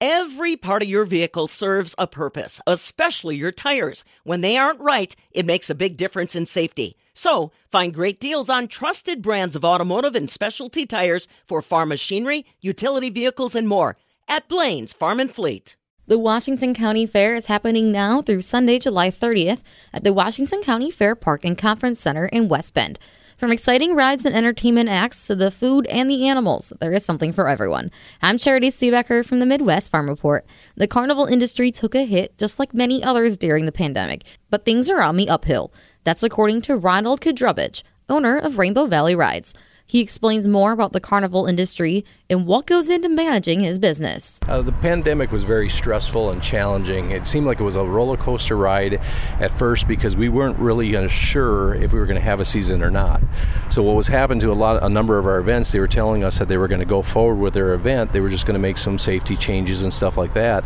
[0.00, 4.04] Every part of your vehicle serves a purpose, especially your tires.
[4.24, 6.98] When they aren't right, it makes a big difference in safety.
[7.14, 12.44] So, find great deals on trusted brands of automotive and specialty tires for farm machinery,
[12.60, 13.96] utility vehicles, and more
[14.28, 15.76] at Blain's Farm and Fleet.
[16.06, 19.62] The Washington County Fair is happening now through Sunday, July 30th
[19.94, 22.98] at the Washington County Fair Park and Conference Center in West Bend.
[23.36, 27.34] From exciting rides and entertainment acts to the food and the animals, there is something
[27.34, 27.90] for everyone.
[28.22, 30.46] I'm Charity Seebecker from the Midwest Farm Report.
[30.74, 34.88] The carnival industry took a hit just like many others during the pandemic, but things
[34.88, 35.70] are on the uphill.
[36.02, 39.52] That's according to Ronald Kedrowicz, owner of Rainbow Valley Rides.
[39.88, 44.40] He explains more about the carnival industry and what goes into managing his business.
[44.48, 47.12] Uh, the pandemic was very stressful and challenging.
[47.12, 49.00] It seemed like it was a roller coaster ride
[49.38, 52.82] at first because we weren't really sure if we were going to have a season
[52.82, 53.22] or not.
[53.70, 56.24] So what was happening to a lot, a number of our events, they were telling
[56.24, 58.12] us that they were going to go forward with their event.
[58.12, 60.64] They were just going to make some safety changes and stuff like that.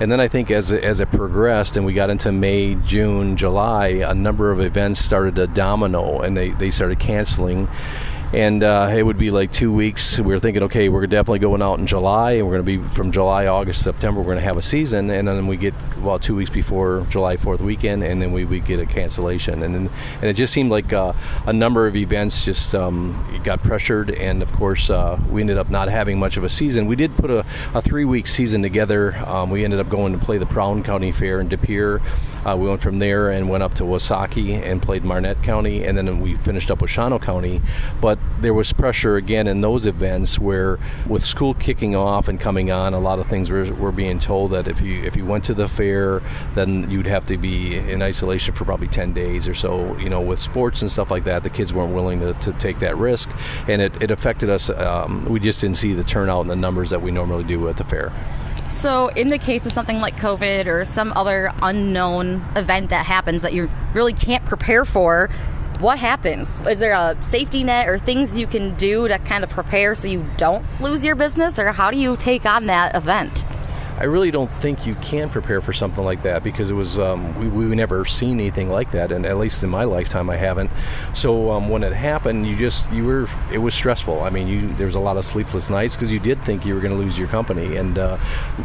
[0.00, 3.88] And then I think as as it progressed and we got into May, June, July,
[3.88, 7.68] a number of events started to domino and they, they started canceling
[8.32, 10.18] and uh, it would be like two weeks.
[10.18, 12.94] We were thinking, okay, we're definitely going out in July, and we're going to be
[12.94, 14.20] from July, August, September.
[14.20, 17.36] We're going to have a season, and then we get well two weeks before July
[17.36, 20.70] Fourth weekend, and then we, we get a cancellation, and then, and it just seemed
[20.70, 21.12] like uh,
[21.46, 25.68] a number of events just um, got pressured, and of course uh, we ended up
[25.68, 26.86] not having much of a season.
[26.86, 27.44] We did put a,
[27.74, 29.14] a three week season together.
[29.26, 32.00] Um, we ended up going to play the Brown County Fair in De Pere.
[32.44, 35.96] Uh, we went from there and went up to Wasaki and played Marquette County, and
[35.96, 37.60] then we finished up with Shawano County,
[38.00, 40.78] but there was pressure again in those events where,
[41.08, 44.50] with school kicking off and coming on, a lot of things were, were being told
[44.50, 46.20] that if you if you went to the fair,
[46.54, 49.96] then you'd have to be in isolation for probably 10 days or so.
[49.98, 52.80] You know, with sports and stuff like that, the kids weren't willing to, to take
[52.80, 53.30] that risk,
[53.68, 54.68] and it, it affected us.
[54.70, 57.76] Um, we just didn't see the turnout and the numbers that we normally do at
[57.76, 58.12] the fair.
[58.68, 63.42] So, in the case of something like COVID or some other unknown event that happens
[63.42, 65.30] that you really can't prepare for,
[65.82, 66.60] what happens?
[66.60, 70.06] Is there a safety net or things you can do to kind of prepare so
[70.06, 73.44] you don't lose your business, or how do you take on that event?
[73.98, 77.38] I really don't think you can prepare for something like that because it was um,
[77.38, 80.70] we we never seen anything like that, and at least in my lifetime, I haven't.
[81.14, 84.22] So um, when it happened, you just you were it was stressful.
[84.22, 86.74] I mean, you there was a lot of sleepless nights because you did think you
[86.74, 88.16] were going to lose your company, and uh,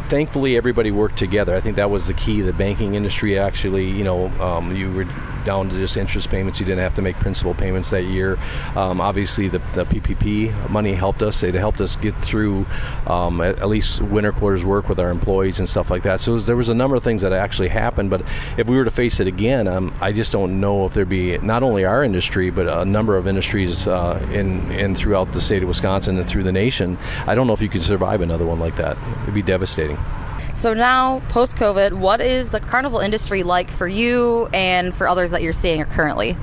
[0.08, 1.54] thankfully everybody worked together.
[1.54, 2.40] I think that was the key.
[2.40, 5.06] The banking industry actually, you know, um, you were
[5.48, 6.60] down to just interest payments.
[6.60, 8.38] You didn't have to make principal payments that year.
[8.76, 11.42] Um, obviously, the, the, PPP money helped us.
[11.42, 12.66] It helped us get through
[13.06, 16.20] um, at, at, least winter quarters work with our employees and stuff like that.
[16.20, 18.10] So was, there was a number of things that actually happened.
[18.10, 18.20] But
[18.58, 21.38] if we were to face it again, um, I just don't know if there'd be
[21.38, 25.62] not only our industry but a number of industries uh, in in throughout the state
[25.62, 26.98] of Wisconsin and through the nation.
[27.26, 28.98] I don't know if you could survive another one like that.
[29.22, 29.98] It'd be devastating.
[30.54, 35.30] So now, post COVID, what is the carnival industry like for you and for others
[35.30, 36.36] that you're seeing currently?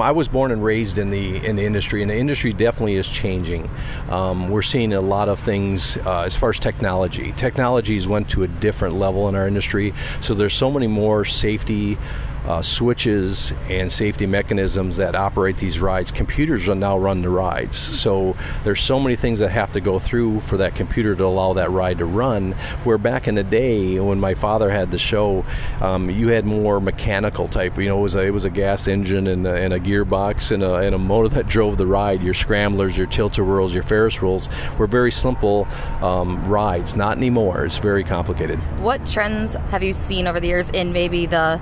[0.00, 3.08] I was born and raised in the in the industry, and the industry definitely is
[3.08, 3.68] changing.
[4.08, 7.32] Um, we're seeing a lot of things uh, as far as technology.
[7.36, 11.98] Technologies went to a different level in our industry, so there's so many more safety
[12.46, 16.12] uh, switches and safety mechanisms that operate these rides.
[16.12, 19.98] Computers will now run the rides, so there's so many things that have to go
[19.98, 22.52] through for that computer to allow that ride to run.
[22.84, 25.44] Where back in the day, when my father had the show,
[25.80, 27.76] um, you had more mechanical type.
[27.78, 30.52] You know, it was a, it was a gas engine and a, and a gearbox
[30.52, 32.22] and a, and a motor that drove the ride.
[32.22, 35.68] Your scramblers, your tilt-a-whirls, your Ferris wheels were very simple
[36.00, 36.96] um, rides.
[36.96, 37.64] Not anymore.
[37.64, 38.58] It's very complicated.
[38.80, 41.60] What trends have you seen over the years in maybe the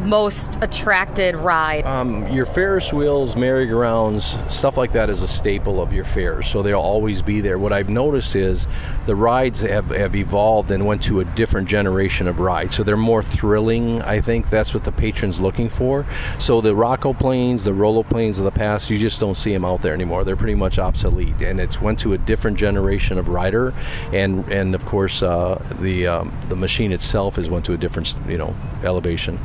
[0.00, 1.84] most attracted ride?
[1.84, 6.62] Um, your Ferris wheels, merry-go-rounds, stuff like that is a staple of your fairs, so
[6.62, 7.58] they'll always be there.
[7.58, 8.66] What I've noticed is
[9.06, 12.96] the rides have, have evolved and went to a different generation of rides, so they're
[12.96, 14.02] more thrilling.
[14.02, 16.06] I think that's what the patron's looking for.
[16.38, 19.94] So the Rock-O-Planes, the Roll-O-Planes of the past, you just don't see them out there
[19.94, 20.24] anymore.
[20.24, 23.74] They're pretty much obsolete, and it's went to a different generation of rider,
[24.12, 28.14] and and of course uh, the um, the machine itself has went to a different
[28.28, 29.38] you know elevation.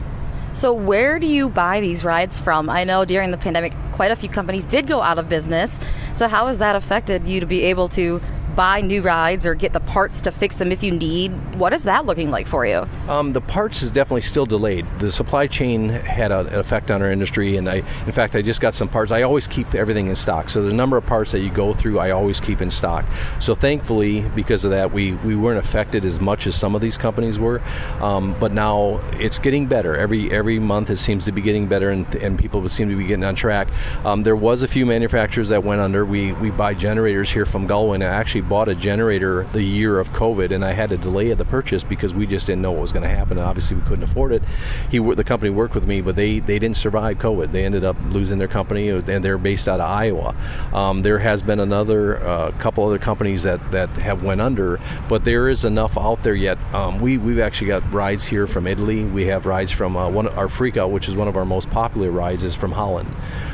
[0.55, 2.69] So, where do you buy these rides from?
[2.69, 5.81] I know during the pandemic, quite a few companies did go out of business.
[6.13, 8.21] So, how has that affected you to be able to
[8.55, 11.31] buy new rides or get the parts to fix them if you need.
[11.55, 12.87] What is that looking like for you?
[13.07, 14.85] Um, the parts is definitely still delayed.
[14.99, 18.41] The supply chain had a, an effect on our industry, and I, in fact, I
[18.41, 19.11] just got some parts.
[19.11, 21.99] I always keep everything in stock, so the number of parts that you go through,
[21.99, 23.05] I always keep in stock.
[23.39, 26.97] So thankfully, because of that, we we weren't affected as much as some of these
[26.97, 27.61] companies were.
[27.99, 29.95] Um, but now it's getting better.
[29.95, 33.05] Every every month it seems to be getting better, and, and people seem to be
[33.05, 33.67] getting on track.
[34.05, 36.05] Um, there was a few manufacturers that went under.
[36.05, 40.11] We we buy generators here from Gullwin, and actually bought a generator the year of
[40.11, 42.91] COVID, and I had to delay the purchase because we just didn't know what was
[42.91, 43.37] going to happen.
[43.37, 44.43] And obviously, we couldn't afford it.
[44.89, 47.51] He, the company worked with me, but they they didn't survive COVID.
[47.51, 50.35] They ended up losing their company, and they're based out of Iowa.
[50.73, 55.23] Um, there has been another uh, couple other companies that that have went under, but
[55.23, 56.57] there is enough out there yet.
[56.73, 59.05] Um, we we've actually got rides here from Italy.
[59.05, 62.11] We have rides from uh, one our Freakout, which is one of our most popular
[62.11, 63.09] rides, is from Holland.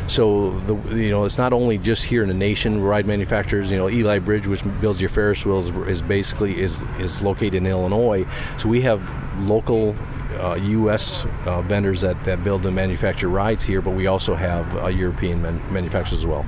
[0.08, 3.72] So the you know it's not only just here in the nation ride manufacturers.
[3.72, 7.68] You know Eli Bridge, which builds your Ferris wheels, is basically is is located in
[7.68, 8.26] Illinois.
[8.58, 9.02] So we have
[9.40, 9.96] local
[10.40, 11.26] uh, U.S.
[11.46, 15.42] Uh, vendors that, that build and manufacture rides here, but we also have uh, European
[15.42, 16.46] man- manufacturers as well.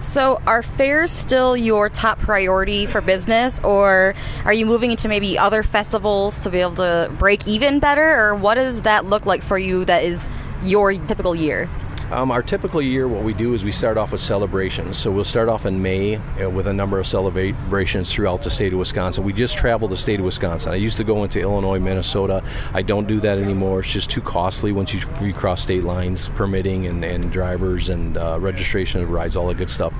[0.00, 5.38] So, are fairs still your top priority for business, or are you moving into maybe
[5.38, 9.42] other festivals to be able to break even better, or what does that look like
[9.42, 10.28] for you that is
[10.62, 11.70] your typical year?
[12.10, 14.96] Um, our typical year, what we do is we start off with celebrations.
[14.96, 18.72] So we'll start off in May uh, with a number of celebrations throughout the state
[18.72, 19.24] of Wisconsin.
[19.24, 20.72] We just travel the state of Wisconsin.
[20.72, 22.44] I used to go into Illinois, Minnesota.
[22.72, 23.80] I don't do that anymore.
[23.80, 28.16] It's just too costly once you, you cross state lines, permitting and, and drivers and
[28.16, 29.94] uh, registration of rides, all that good stuff.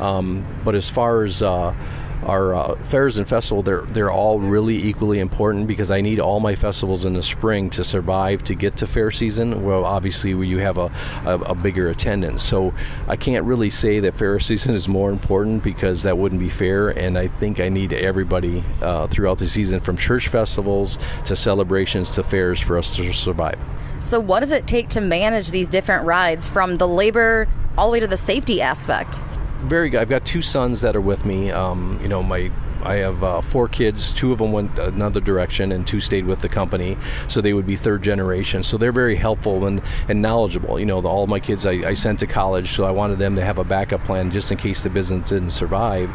[0.00, 1.74] Um, but as far as uh,
[2.24, 6.40] our uh, fairs and festival they're they're all really equally important because I need all
[6.40, 9.62] my festivals in the spring to survive to get to fair season.
[9.62, 10.90] Well, obviously where you have a,
[11.24, 12.72] a, a bigger attendance, so
[13.06, 16.90] I can't really say that fair season is more important because that wouldn't be fair.
[16.90, 22.10] And I think I need everybody uh, throughout the season, from church festivals to celebrations
[22.10, 23.58] to fairs, for us to survive.
[24.02, 27.92] So, what does it take to manage these different rides from the labor all the
[27.92, 29.20] way to the safety aspect?
[29.62, 30.00] Very good.
[30.00, 31.50] I've got two sons that are with me.
[31.50, 32.50] Um, you know, my
[32.82, 34.12] I have uh, four kids.
[34.12, 36.96] Two of them went another direction, and two stayed with the company.
[37.26, 38.62] So they would be third generation.
[38.62, 40.78] So they're very helpful and, and knowledgeable.
[40.78, 43.34] You know, the, all my kids I, I, sent to college, so I wanted them
[43.36, 46.08] to have a backup plan just in case the business didn't survive.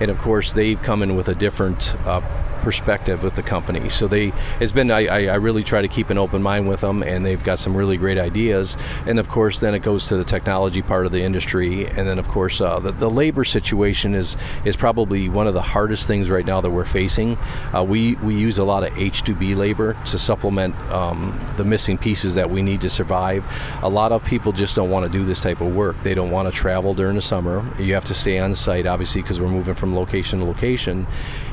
[0.00, 2.22] And of course, they've come in with a different uh,
[2.66, 3.88] perspective with the company.
[3.88, 7.04] So they, it's been I, I, really try to keep an open mind with them,
[7.04, 8.76] and they've got some really great ideas.
[9.06, 12.18] And of course, then it goes to the technology part of the industry, and then
[12.18, 16.28] of course uh, the, the labor situation is is probably one of the hardest things
[16.28, 17.38] right now that we're facing.
[17.72, 22.34] Uh, we we use a lot of H2B labor to supplement um, the missing pieces
[22.34, 23.44] that we need to survive.
[23.82, 25.94] A lot of people just don't want to do this type of work.
[26.02, 27.64] They don't want to travel during the summer.
[27.78, 31.06] You have to stay on site, obviously, because we're moving from location to location.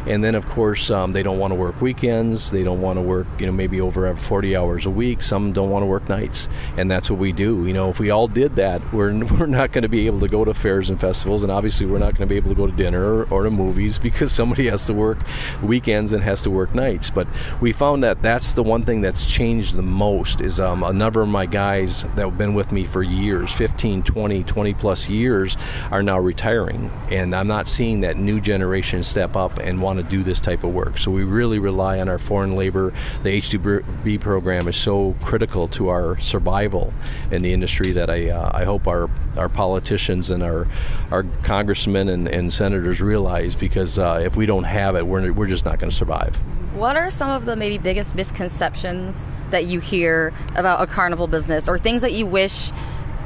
[0.07, 2.51] And then, of course, um, they don't want to work weekends.
[2.51, 5.21] They don't want to work, you know, maybe over 40 hours a week.
[5.21, 6.47] Some don't want to work nights,
[6.77, 7.65] and that's what we do.
[7.65, 10.27] You know, if we all did that, we're we're not going to be able to
[10.27, 12.67] go to fairs and festivals, and obviously, we're not going to be able to go
[12.67, 15.19] to dinner or, to movies because somebody has to work
[15.61, 17.09] weekends and has to work nights.
[17.09, 17.27] But
[17.61, 21.21] we found that that's the one thing that's changed the most is um, a number
[21.21, 25.57] of my guys that have been with me for years 15 20 20 plus years
[25.91, 30.03] are now retiring and i'm not seeing that new generation step up and want to
[30.03, 30.82] do this type of work.
[30.97, 32.94] So we really rely on our foreign labor.
[33.24, 36.94] The H2B program is so critical to our survival
[37.31, 40.68] in the industry that I, uh, I hope our, our politicians and our,
[41.12, 45.47] our congressmen and, and senators realize because uh, if we don't have it, we're, we're
[45.47, 46.35] just not going to survive.
[46.74, 51.69] What are some of the maybe biggest misconceptions that you hear about a carnival business
[51.69, 52.71] or things that you wish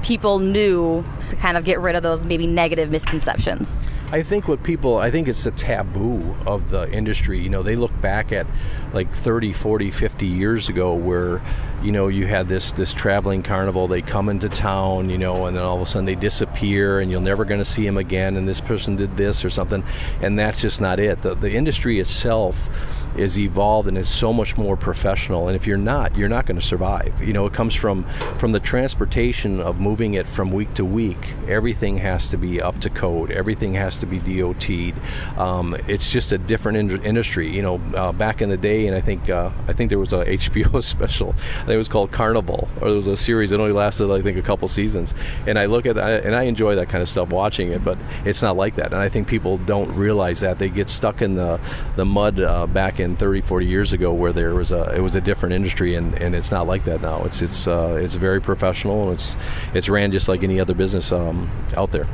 [0.04, 3.80] people knew to kind of get rid of those maybe negative misconceptions?
[4.10, 7.40] I think what people, I think it's the taboo of the industry.
[7.40, 8.48] You know, they look back at
[8.94, 11.42] like 30, 40, 50 years ago where,
[11.84, 13.90] you know, you had this this traveling carnival.
[13.90, 17.12] They come into town, you know, and then all of a sudden they disappear and
[17.12, 18.38] you're never going to see them again.
[18.38, 19.84] And this person did this or something.
[20.22, 21.22] And that's just not it.
[21.22, 22.70] The, the industry itself
[23.18, 25.48] is evolved and is so much more professional.
[25.48, 27.22] And if you're not, you're not going to survive.
[27.22, 28.04] You know, it comes from
[28.38, 31.34] from the transportation of moving it from week to week.
[31.48, 33.32] Everything has to be up to code.
[33.32, 34.94] Everything has to be DOT'd.
[35.38, 37.50] Um, it's just a different in- industry.
[37.50, 40.14] You know, uh, back in the day, and I think uh, I think there was
[40.14, 41.36] a HBO special.
[41.38, 44.22] I think it was called Carnival, or there was a series that only lasted I
[44.22, 45.14] think a couple seasons.
[45.46, 47.98] And I look at that, and I enjoy that kind of stuff watching it, but
[48.26, 48.94] it's not like that.
[48.94, 51.60] And I think people don't realize that they get stuck in the
[51.96, 55.16] the mud uh, back in 30, 40 years ago, where there was a it was
[55.16, 57.24] a different industry, and, and it's not like that now.
[57.24, 59.04] It's it's uh, it's very professional.
[59.04, 59.38] And it's
[59.74, 62.08] it's ran just like any other business um, out there.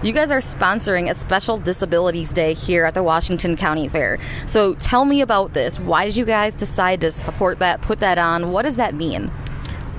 [0.00, 4.20] You guys are sponsoring a special Disabilities Day here at the Washington County Fair.
[4.46, 5.80] So tell me about this.
[5.80, 8.52] Why did you guys decide to support that, put that on?
[8.52, 9.32] What does that mean?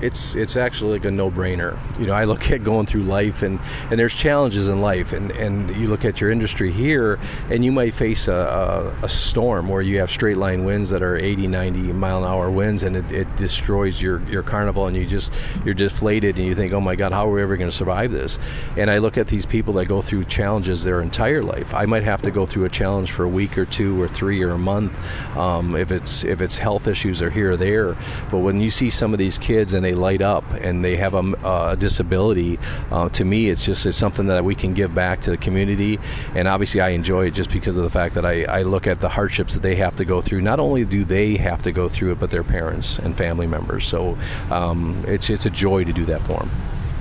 [0.02, 1.78] It's it's actually like a no-brainer.
[1.98, 5.30] You know, I look at going through life, and and there's challenges in life, and
[5.32, 7.18] and you look at your industry here,
[7.50, 11.02] and you might face a, a, a storm where you have straight line winds that
[11.02, 14.96] are 80, 90 mile an hour winds, and it, it destroys your your carnival, and
[14.96, 15.32] you just
[15.64, 18.12] you're deflated, and you think, oh my God, how are we ever going to survive
[18.12, 18.38] this?
[18.76, 21.74] And I look at these people that go through challenges their entire life.
[21.74, 24.42] I might have to go through a challenge for a week or two or three
[24.42, 24.92] or a month,
[25.36, 27.96] um, if it's if it's health issues or here or there.
[28.30, 31.14] But when you see some of these kids and they light up and they have
[31.14, 32.58] a, a disability,
[32.90, 35.98] uh, to me, it's just it's something that we can give back to the community.
[36.34, 39.00] And obviously, I enjoy it just because of the fact that I, I look at
[39.00, 40.40] the hardships that they have to go through.
[40.42, 43.86] Not only do they have to go through it, but their parents and family members.
[43.86, 44.16] So
[44.50, 46.50] um, it's it's a joy to do that for them.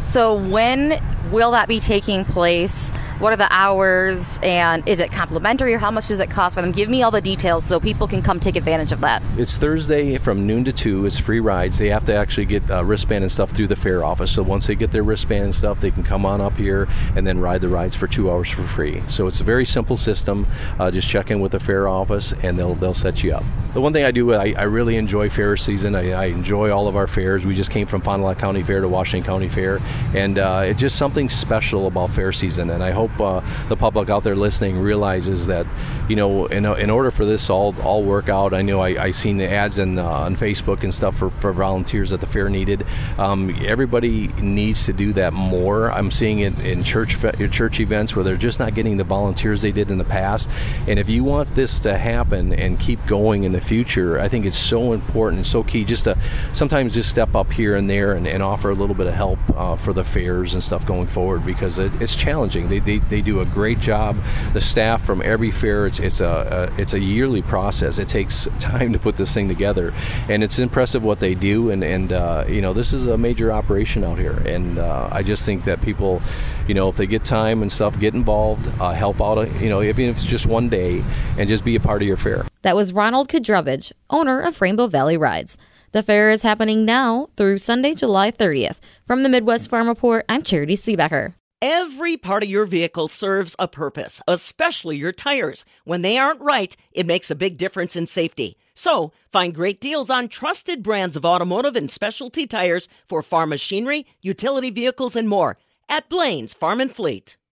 [0.01, 1.01] So when
[1.31, 2.91] will that be taking place?
[3.19, 4.39] What are the hours?
[4.41, 6.71] And is it complimentary or how much does it cost for them?
[6.71, 9.21] Give me all the details so people can come take advantage of that.
[9.37, 11.05] It's Thursday from noon to 2.
[11.05, 11.77] It's free rides.
[11.77, 14.31] They have to actually get a wristband and stuff through the fair office.
[14.31, 17.27] So once they get their wristband and stuff, they can come on up here and
[17.27, 19.03] then ride the rides for two hours for free.
[19.09, 20.47] So it's a very simple system.
[20.79, 23.43] Uh, just check in with the fair office and they'll, they'll set you up.
[23.73, 25.93] The one thing I do, I, I really enjoy fair season.
[25.93, 27.45] I, I, enjoy all of our fairs.
[27.45, 29.79] We just came from Fond du Lac County Fair to Washington County Fair.
[30.13, 32.69] And uh, it's just something special about fair season.
[32.69, 35.65] And I hope uh, the public out there listening realizes that,
[36.07, 39.11] you know, in, in order for this all all work out, I know I, I
[39.11, 42.49] seen the ads in, uh, on Facebook and stuff for, for volunteers that the fair
[42.49, 42.85] needed.
[43.17, 45.91] Um, everybody needs to do that more.
[45.91, 47.17] I'm seeing it in church
[47.51, 50.49] church events where they're just not getting the volunteers they did in the past.
[50.87, 54.45] And if you want this to happen and keep going in the future, I think
[54.45, 56.17] it's so important and so key just to
[56.53, 59.39] sometimes just step up here and there and, and offer a little bit of help
[59.55, 62.69] uh, for the fairs and stuff going forward because it, it's challenging.
[62.69, 64.17] They, they, they do a great job.
[64.53, 67.97] The staff from every fair, it's, it's a, a, it's a yearly process.
[67.97, 69.93] It takes time to put this thing together,
[70.27, 71.71] and it's impressive what they do.
[71.71, 75.23] And and uh, you know this is a major operation out here, and uh, I
[75.23, 76.21] just think that people,
[76.67, 79.39] you know, if they get time and stuff, get involved, uh, help out.
[79.61, 81.03] You know, even if it's just one day,
[81.37, 82.45] and just be a part of your fair.
[82.61, 85.57] That was Ronald Kedrowicz, owner of Rainbow Valley Rides.
[85.91, 88.77] The fair is happening now through Sunday, July 30th.
[89.07, 91.33] From the Midwest Farm Report, I'm Charity Seebecker.
[91.63, 95.65] Every part of your vehicle serves a purpose, especially your tires.
[95.85, 98.55] When they aren't right, it makes a big difference in safety.
[98.75, 104.05] So, find great deals on trusted brands of automotive and specialty tires for farm machinery,
[104.21, 105.57] utility vehicles, and more
[105.89, 107.35] at Blain's Farm and Fleet.